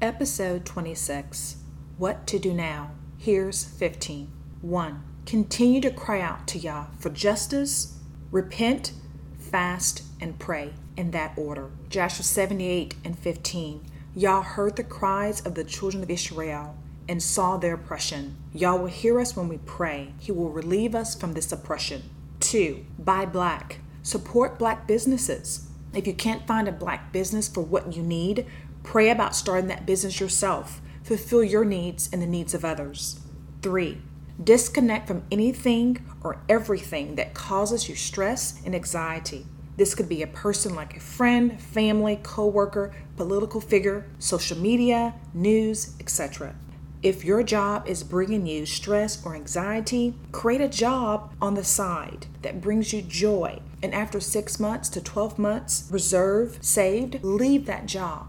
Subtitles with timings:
[0.00, 1.56] Episode 26
[1.96, 2.92] What to Do Now.
[3.16, 4.30] Here's 15.
[4.62, 5.02] 1.
[5.26, 7.98] Continue to cry out to Yah for justice,
[8.30, 8.92] repent,
[9.40, 11.70] fast, and pray in that order.
[11.88, 13.84] Joshua 78 and 15.
[14.14, 16.76] Yah heard the cries of the children of Israel
[17.08, 18.36] and saw their oppression.
[18.54, 20.12] Yah will hear us when we pray.
[20.20, 22.04] He will relieve us from this oppression.
[22.38, 22.86] 2.
[23.00, 23.80] Buy black.
[24.04, 25.68] Support black businesses.
[25.94, 28.46] If you can't find a black business for what you need,
[28.88, 30.80] pray about starting that business yourself.
[31.02, 33.20] Fulfill your needs and the needs of others.
[33.60, 34.00] 3.
[34.42, 39.44] Disconnect from anything or everything that causes you stress and anxiety.
[39.76, 45.94] This could be a person like a friend, family, coworker, political figure, social media, news,
[46.00, 46.54] etc.
[47.02, 52.24] If your job is bringing you stress or anxiety, create a job on the side
[52.40, 53.60] that brings you joy.
[53.82, 58.28] And after six months to 12 months, reserve, saved, leave that job.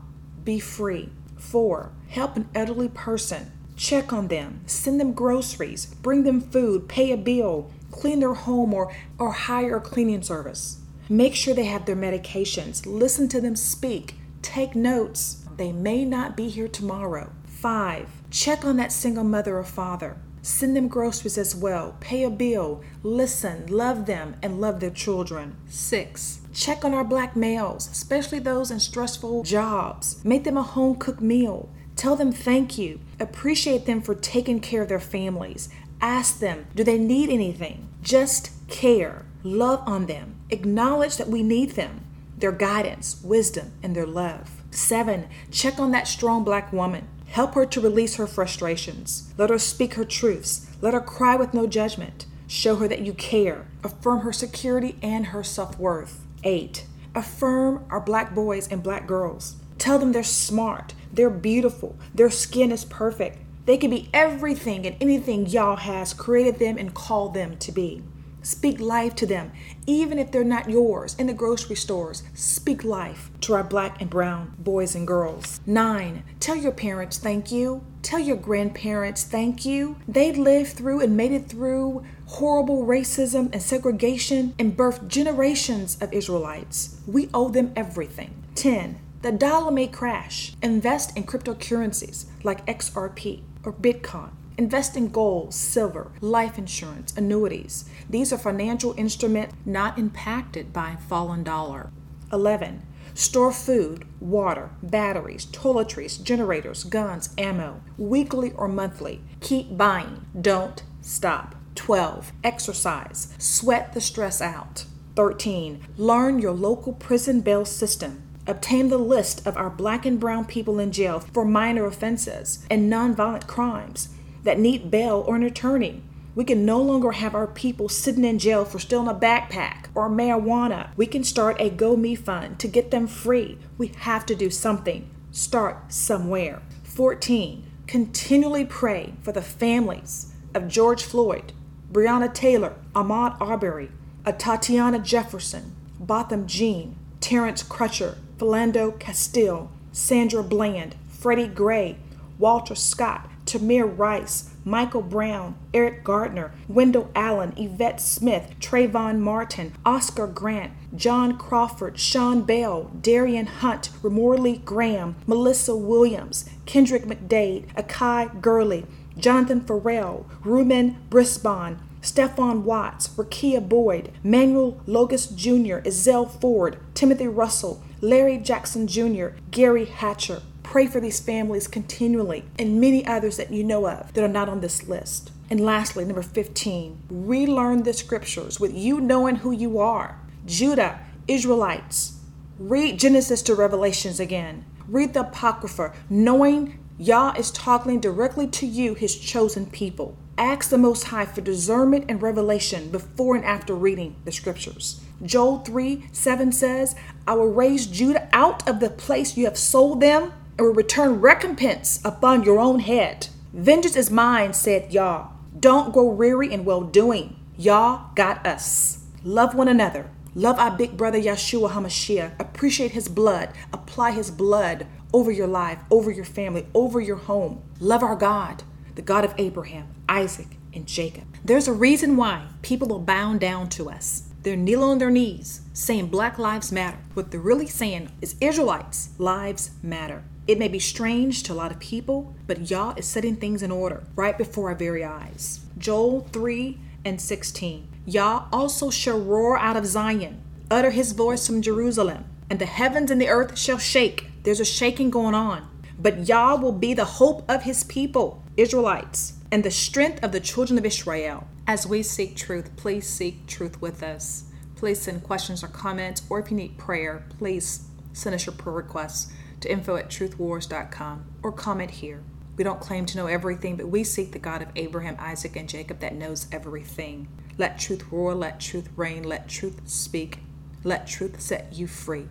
[0.50, 1.10] Be free.
[1.38, 3.52] Four, help an elderly person.
[3.78, 8.74] Check on them, send them groceries, bring them food, pay a bill, clean their home,
[8.74, 10.82] or, or hire a cleaning service.
[11.08, 12.84] Make sure they have their medications.
[12.88, 14.16] Listen to them speak.
[14.42, 15.46] Take notes.
[15.56, 17.32] They may not be here tomorrow.
[17.46, 20.18] Five, check on that single mother or father.
[20.42, 21.96] Send them groceries as well.
[22.00, 22.82] Pay a bill.
[23.04, 25.58] Listen, love them, and love their children.
[25.68, 30.24] Six, check on our black males, especially those in stressful jobs.
[30.24, 31.70] Make them a home cooked meal.
[31.96, 33.00] Tell them thank you.
[33.20, 35.70] Appreciate them for taking care of their families.
[36.02, 37.90] Ask them, do they need anything?
[38.02, 39.26] Just care.
[39.44, 40.36] Love on them.
[40.50, 42.06] Acknowledge that we need them,
[42.38, 44.64] their guidance, wisdom, and their love.
[44.72, 47.08] Seven, check on that strong black woman.
[47.32, 49.34] Help her to release her frustrations.
[49.38, 50.68] Let her speak her truths.
[50.82, 52.26] Let her cry with no judgment.
[52.48, 53.68] Show her that you care.
[53.84, 56.26] Affirm her security and her self worth.
[56.44, 56.86] 8.
[57.14, 59.58] Affirm our black boys and black girls.
[59.78, 63.40] Tell them they're smart, they're beautiful, their skin is perfect.
[63.66, 68.04] They can be everything and anything Yah has created them and called them to be.
[68.42, 69.52] Speak life to them,
[69.86, 71.16] even if they're not yours.
[71.16, 75.60] In the grocery stores, speak life to our black and brown boys and girls.
[75.66, 77.84] Nine, tell your parents thank you.
[78.02, 79.98] Tell your grandparents thank you.
[80.08, 86.14] They lived through and made it through horrible racism and segregation and birthed generations of
[86.14, 87.02] Israelites.
[87.08, 88.44] We owe them everything.
[88.56, 89.00] 10.
[89.22, 90.54] The dollar may crash.
[90.62, 94.32] Invest in cryptocurrencies like XRP or Bitcoin.
[94.60, 97.86] Invest in gold, silver, life insurance, annuities.
[98.10, 101.92] These are financial instruments not impacted by fallen dollar.
[102.34, 102.86] 11.
[103.14, 109.22] Store food, water, batteries, toiletries, generators, guns, ammo, weekly or monthly.
[109.40, 110.26] Keep buying.
[110.42, 111.56] Don't stop.
[111.76, 112.34] 12.
[112.44, 113.34] Exercise.
[113.38, 114.84] Sweat the stress out.
[115.16, 115.88] 13.
[115.96, 118.24] Learn your local prison bail system.
[118.46, 122.92] Obtain the list of our black and brown people in jail for minor offenses and
[122.92, 124.10] nonviolent crimes
[124.44, 126.02] that need bail or an attorney.
[126.36, 130.10] We can no longer have our people sitting in jail for stealing a backpack or
[130.10, 130.90] marijuana.
[130.96, 133.58] We can start a Go Me fund to get them free.
[133.78, 135.10] We have to do something.
[135.32, 136.62] Start somewhere.
[136.84, 137.66] 14.
[137.88, 141.54] Continually pray for the families of George Floyd,
[141.92, 143.90] Breonna Taylor, Ahmaud Arbery,
[144.38, 151.98] Tatiana Jefferson, Botham Jean, Terrence Crutcher, Philando Castile, Sandra Bland, Freddie Gray,
[152.38, 160.28] Walter Scott, Tamir Rice, Michael Brown, Eric Gardner, Wendell Allen, Yvette Smith, Trayvon Martin, Oscar
[160.28, 168.86] Grant, John Crawford, Sean Bell, Darrien Hunt, Ramarley Graham, Melissa Williams, Kendrick McDade, Akai Gurley,
[169.18, 177.82] Jonathan Ferrell, Ruben Brisbane, Stephon Watts, Rekia Boyd, Manuel Loggins Jr., Ezell Ford, Timothy Russell,
[178.02, 183.64] Larry Jackson Jr., Gary Hatcher, Pray for these families continually and many others that you
[183.64, 185.32] know of that are not on this list.
[185.50, 190.20] And lastly, number 15, relearn the scriptures with you knowing who you are.
[190.46, 192.20] Judah, Israelites.
[192.60, 194.64] Read Genesis to Revelations again.
[194.88, 200.16] Read the Apocrypha, knowing Yah is talking directly to you, his chosen people.
[200.38, 205.02] Ask the Most High for discernment and revelation before and after reading the scriptures.
[205.24, 206.96] Joel 3 7 says,
[207.26, 211.22] I will raise Judah out of the place you have sold them and will return
[211.22, 213.30] recompense upon your own head.
[213.54, 215.30] Vengeance is mine, said Yah.
[215.58, 217.38] Don't grow weary in well doing.
[217.58, 219.06] Yah got us.
[219.24, 220.10] Love one another.
[220.36, 222.38] Love our big brother Yeshua HaMashiach.
[222.40, 223.54] Appreciate his blood.
[223.72, 227.64] Apply his blood over your life, over your family, over your home.
[227.80, 228.64] Love our God,
[228.96, 231.24] the God of Abraham, Isaac, and Jacob.
[231.44, 234.24] There's a reason why people are bound down to us.
[234.44, 236.98] They're kneeling on their knees saying Black Lives Matter.
[237.14, 240.24] What they're really saying is Israelites' lives matter.
[240.50, 243.70] It may be strange to a lot of people, but Yah is setting things in
[243.70, 245.60] order right before our very eyes.
[245.78, 246.76] Joel 3
[247.06, 247.88] and 16.
[248.08, 250.42] Yah also shall roar out of Zion,
[250.72, 254.26] utter his voice from Jerusalem, and the heavens and the earth shall shake.
[254.42, 255.70] There's a shaking going on.
[256.00, 260.40] But Yah will be the hope of his people, Israelites, and the strength of the
[260.40, 261.46] children of Israel.
[261.68, 264.46] As we seek truth, please seek truth with us.
[264.76, 268.76] Please send questions or comments, or if you need prayer, please send us your prayer
[268.76, 269.32] requests
[269.62, 272.24] to info at truthwars.com or comment here.
[272.58, 275.70] We don't claim to know everything, but we seek the God of Abraham, Isaac, and
[275.70, 277.30] Jacob that knows everything.
[277.58, 280.40] Let truth roar, let truth reign, let truth speak,
[280.84, 282.28] let truth set you free.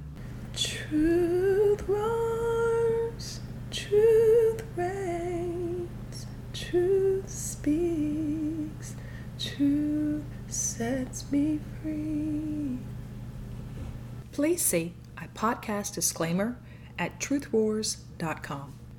[0.54, 3.40] Truth roars,
[3.70, 8.96] truth reigns, truth speaks,
[9.38, 12.78] truth sets me free.
[14.32, 16.58] Please see a podcast disclaimer
[16.98, 18.74] at truthwars.com.